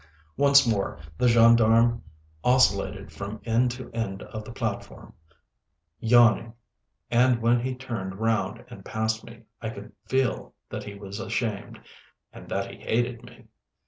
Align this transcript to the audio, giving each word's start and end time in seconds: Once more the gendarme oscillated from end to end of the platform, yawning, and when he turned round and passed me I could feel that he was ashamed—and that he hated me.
Once 0.35 0.65
more 0.65 0.97
the 1.15 1.27
gendarme 1.27 2.01
oscillated 2.43 3.13
from 3.13 3.39
end 3.45 3.69
to 3.69 3.91
end 3.91 4.23
of 4.23 4.43
the 4.43 4.51
platform, 4.51 5.13
yawning, 5.99 6.55
and 7.11 7.39
when 7.39 7.59
he 7.59 7.75
turned 7.75 8.15
round 8.19 8.65
and 8.69 8.83
passed 8.83 9.23
me 9.23 9.43
I 9.61 9.69
could 9.69 9.91
feel 10.07 10.55
that 10.69 10.85
he 10.85 10.95
was 10.95 11.19
ashamed—and 11.19 12.49
that 12.49 12.71
he 12.71 12.79
hated 12.81 13.21
me. 13.23 13.45